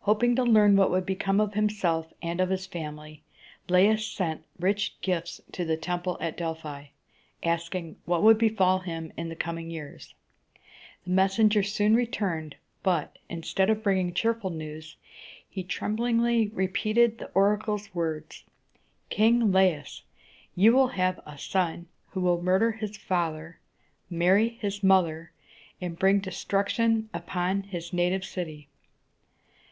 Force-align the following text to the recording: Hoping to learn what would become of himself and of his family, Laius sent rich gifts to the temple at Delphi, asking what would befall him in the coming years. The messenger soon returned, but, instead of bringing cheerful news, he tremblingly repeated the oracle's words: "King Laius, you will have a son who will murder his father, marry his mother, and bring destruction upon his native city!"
Hoping 0.00 0.36
to 0.36 0.44
learn 0.44 0.76
what 0.76 0.92
would 0.92 1.04
become 1.04 1.40
of 1.40 1.54
himself 1.54 2.12
and 2.22 2.40
of 2.40 2.50
his 2.50 2.64
family, 2.64 3.24
Laius 3.68 4.06
sent 4.06 4.44
rich 4.60 4.94
gifts 5.00 5.40
to 5.50 5.64
the 5.64 5.76
temple 5.76 6.16
at 6.20 6.36
Delphi, 6.36 6.84
asking 7.42 7.96
what 8.04 8.22
would 8.22 8.38
befall 8.38 8.78
him 8.78 9.12
in 9.16 9.30
the 9.30 9.34
coming 9.34 9.68
years. 9.68 10.14
The 11.02 11.10
messenger 11.10 11.64
soon 11.64 11.96
returned, 11.96 12.54
but, 12.84 13.18
instead 13.28 13.68
of 13.68 13.82
bringing 13.82 14.14
cheerful 14.14 14.50
news, 14.50 14.94
he 15.50 15.64
tremblingly 15.64 16.50
repeated 16.54 17.18
the 17.18 17.32
oracle's 17.34 17.92
words: 17.92 18.44
"King 19.10 19.50
Laius, 19.50 20.04
you 20.54 20.72
will 20.72 20.88
have 20.88 21.18
a 21.26 21.36
son 21.36 21.88
who 22.10 22.20
will 22.20 22.40
murder 22.40 22.70
his 22.70 22.96
father, 22.96 23.58
marry 24.08 24.50
his 24.50 24.84
mother, 24.84 25.32
and 25.80 25.98
bring 25.98 26.20
destruction 26.20 27.08
upon 27.12 27.62
his 27.64 27.92
native 27.92 28.24
city!" 28.24 28.68